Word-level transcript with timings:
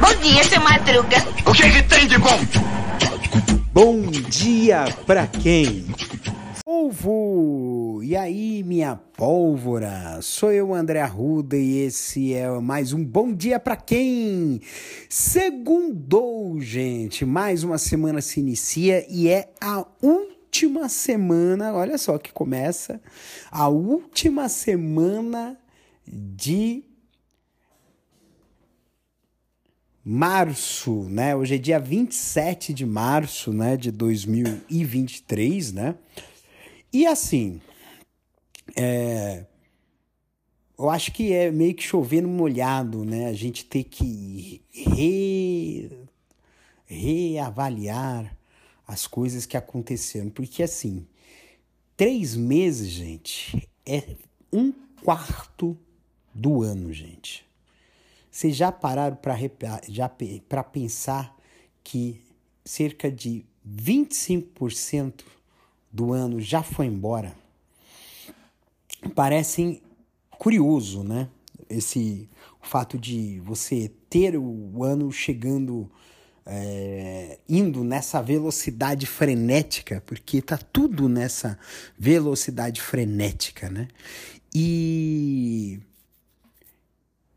Bom 0.00 0.14
dia, 0.22 0.44
seu 0.44 0.60
Madruga. 0.60 1.16
O 1.44 1.52
que, 1.52 1.70
que 1.70 1.82
tem 1.82 2.06
de 2.06 2.18
bom? 2.18 2.38
Bom 3.72 4.02
dia 4.02 4.84
pra 5.04 5.26
quem? 5.26 5.86
Polvo! 6.64 8.00
E 8.04 8.16
aí, 8.16 8.62
minha 8.62 8.94
pólvora? 8.94 10.20
Sou 10.22 10.52
eu, 10.52 10.72
André 10.72 11.00
Arruda, 11.00 11.56
e 11.56 11.78
esse 11.78 12.32
é 12.32 12.48
mais 12.60 12.92
um 12.92 13.04
Bom 13.04 13.32
Dia 13.32 13.58
Pra 13.58 13.74
Quem? 13.74 14.60
Segundou, 15.08 16.60
gente! 16.60 17.24
Mais 17.24 17.64
uma 17.64 17.76
semana 17.76 18.20
se 18.20 18.38
inicia 18.38 19.04
e 19.10 19.28
é 19.28 19.48
a 19.60 19.84
última 20.00 20.88
semana, 20.88 21.74
olha 21.74 21.98
só 21.98 22.18
que 22.18 22.32
começa, 22.32 23.00
a 23.50 23.68
última 23.68 24.48
semana 24.48 25.58
de 26.06 26.84
março, 30.04 31.02
né? 31.04 31.34
Hoje 31.34 31.56
é 31.56 31.58
dia 31.58 31.80
27 31.80 32.72
de 32.72 32.86
março, 32.86 33.52
né, 33.52 33.76
de 33.76 33.90
2023, 33.90 35.72
né? 35.72 35.96
E 36.92 37.06
assim, 37.06 37.60
é, 38.76 39.44
eu 40.78 40.88
acho 40.88 41.10
que 41.10 41.32
é 41.32 41.50
meio 41.50 41.74
que 41.74 41.82
chovendo 41.82 42.28
molhado, 42.28 43.04
né? 43.04 43.26
A 43.26 43.32
gente 43.32 43.64
ter 43.64 43.82
que 43.82 44.62
re, 44.70 45.90
reavaliar 46.86 48.36
as 48.86 49.08
coisas 49.08 49.44
que 49.44 49.56
aconteceram, 49.56 50.30
porque 50.30 50.62
assim, 50.62 51.04
três 51.96 52.36
meses, 52.36 52.88
gente, 52.88 53.68
é 53.84 54.16
um 54.52 54.72
quarto 55.02 55.76
do 56.36 56.62
ano, 56.62 56.92
gente. 56.92 57.46
Vocês 58.30 58.54
já 58.54 58.70
pararam 58.70 59.16
para 59.16 60.62
pensar 60.62 61.34
que 61.82 62.20
cerca 62.64 63.10
de 63.10 63.44
25% 63.66 65.24
do 65.90 66.12
ano 66.12 66.40
já 66.40 66.62
foi 66.62 66.86
embora? 66.86 67.34
Parece 69.14 69.82
curioso, 70.30 71.02
né? 71.02 71.28
Esse 71.70 72.28
o 72.62 72.66
fato 72.66 72.98
de 72.98 73.40
você 73.40 73.90
ter 74.10 74.36
o 74.36 74.84
ano 74.84 75.10
chegando, 75.10 75.90
é, 76.44 77.38
indo 77.48 77.82
nessa 77.82 78.20
velocidade 78.20 79.06
frenética, 79.06 80.02
porque 80.04 80.42
tá 80.42 80.58
tudo 80.58 81.08
nessa 81.08 81.58
velocidade 81.98 82.82
frenética, 82.82 83.70
né? 83.70 83.88
E 84.54 85.80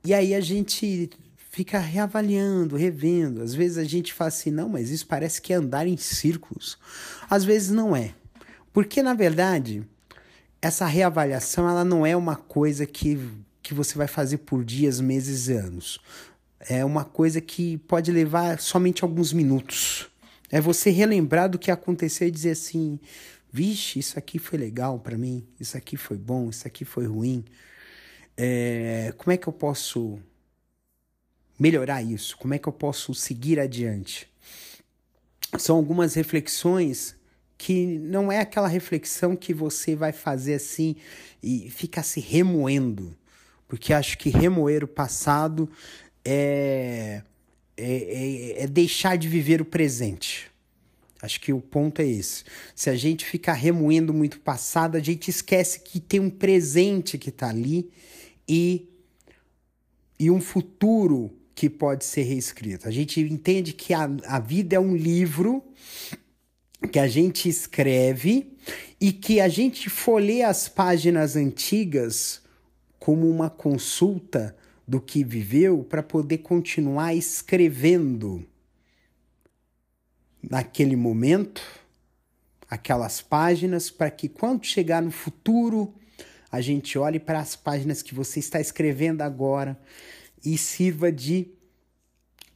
e 0.10 0.14
aí 0.16 0.34
a 0.34 0.42
gente 0.42 1.08
fica 1.52 1.78
reavaliando, 1.78 2.76
revendo. 2.76 3.44
Às 3.44 3.54
vezes 3.54 3.78
a 3.78 3.84
gente 3.84 4.12
fala 4.12 4.30
assim, 4.30 4.50
não, 4.50 4.68
mas 4.68 4.90
isso 4.90 5.06
parece 5.06 5.40
que 5.40 5.54
é 5.54 5.58
andar 5.58 5.86
em 5.86 5.98
círculos. 5.98 6.80
Às 7.30 7.44
vezes 7.44 7.70
não 7.70 7.96
é. 7.96 8.16
Porque, 8.74 9.04
na 9.04 9.14
verdade, 9.14 9.84
essa 10.60 10.88
reavaliação 10.88 11.70
ela 11.70 11.86
não 11.86 12.08
é 12.08 12.16
uma 12.16 12.36
coisa 12.36 12.88
que, 12.88 13.20
que 13.62 13.72
você 13.72 14.00
vai 14.00 14.08
fazer 14.08 14.40
por 14.40 14.66
dias, 14.66 15.00
meses 15.00 15.48
e 15.48 15.54
anos. 15.54 16.00
É 16.60 16.84
uma 16.84 17.06
coisa 17.06 17.40
que 17.40 17.78
pode 17.78 18.12
levar 18.12 18.60
somente 18.60 19.04
alguns 19.04 19.32
minutos. 19.32 20.10
É 20.50 20.60
você 20.60 20.90
relembrar 20.90 21.48
do 21.48 21.60
que 21.60 21.70
aconteceu 21.70 22.28
e 22.28 22.32
dizer 22.32 22.52
assim: 22.52 23.00
vixe, 23.54 24.00
isso 24.00 24.18
aqui 24.18 24.40
foi 24.40 24.58
legal 24.58 24.98
para 24.98 25.16
mim, 25.16 25.46
isso 25.60 25.78
aqui 25.78 25.96
foi 25.96 26.18
bom, 26.18 26.50
isso 26.50 26.66
aqui 26.68 26.84
foi 26.84 27.06
ruim. 27.06 27.46
É, 28.42 29.14
como 29.18 29.34
é 29.34 29.38
que 29.38 29.48
eu 29.48 29.52
posso 29.52 30.18
melhorar 31.60 32.02
isso? 32.02 32.38
Como 32.38 32.54
é 32.54 32.58
que 32.58 32.70
eu 32.70 32.72
posso 32.72 33.14
seguir 33.14 33.60
adiante? 33.60 34.30
São 35.58 35.76
algumas 35.76 36.14
reflexões 36.14 37.18
que 37.58 37.86
não 37.86 38.32
é 38.32 38.40
aquela 38.40 38.70
reflexão 38.70 39.36
que 39.36 39.54
você 39.54 39.94
vai 39.94 40.14
fazer 40.14 40.54
assim 40.54 40.96
e 41.44 41.70
fica 41.70 42.02
se 42.02 42.22
remoendo, 42.22 43.14
porque 43.68 43.92
acho 43.92 44.18
que 44.18 44.30
remoer 44.30 44.86
o 44.86 44.88
passado 44.88 45.70
é, 46.24 47.22
é, 47.76 47.94
é, 48.58 48.64
é 48.64 48.68
deixar 48.68 49.18
de 49.18 49.28
viver 49.28 49.62
o 49.62 49.66
presente. 49.66 50.50
Acho 51.22 51.42
que 51.42 51.52
o 51.52 51.60
ponto 51.60 52.02
é 52.02 52.08
esse. 52.08 52.46
Se 52.74 52.90
a 52.90 52.96
gente 52.96 53.26
ficar 53.26 53.52
remoendo 53.52 54.14
muito 54.14 54.36
o 54.36 54.40
passado, 54.40 54.96
a 54.96 55.02
gente 55.02 55.30
esquece 55.30 55.82
que 55.82 56.00
tem 56.00 56.22
um 56.22 56.30
presente 56.30 57.18
que 57.18 57.28
está 57.28 57.50
ali 57.50 57.92
e, 58.50 58.90
e 60.20 60.32
um 60.32 60.42
futuro 60.42 61.32
que 61.54 61.70
pode 61.70 62.04
ser 62.04 62.24
reescrito. 62.24 62.88
A 62.88 62.92
gente 62.92 63.22
entende 63.22 63.74
que 63.74 63.94
a, 63.94 64.10
a 64.26 64.40
vida 64.40 64.76
é 64.76 64.80
um 64.80 64.96
livro 64.96 65.64
que 66.92 66.98
a 66.98 67.08
gente 67.08 67.48
escreve 67.48 68.58
e 69.00 69.12
que 69.12 69.40
a 69.40 69.48
gente 69.48 69.90
folheia 69.90 70.48
as 70.48 70.68
páginas 70.68 71.36
antigas 71.36 72.42
como 72.98 73.30
uma 73.30 73.50
consulta 73.50 74.56
do 74.88 75.00
que 75.00 75.24
viveu 75.24 75.84
para 75.84 76.02
poder 76.02 76.40
continuar 76.40 77.14
escrevendo 77.14 78.44
naquele 80.42 80.96
momento 80.96 81.62
aquelas 82.70 83.22
páginas 83.22 83.90
para 83.90 84.10
que 84.12 84.30
quando 84.30 84.66
chegar 84.66 85.02
no 85.02 85.12
futuro 85.12 85.94
a 86.52 86.62
gente 86.62 86.98
olhe 86.98 87.20
para 87.20 87.40
as 87.40 87.56
páginas 87.56 88.02
que 88.02 88.14
você 88.14 88.40
está 88.40 88.60
escrevendo 88.60 89.22
agora 89.22 89.80
e 90.44 90.58
sirva 90.58 91.12
de 91.12 91.48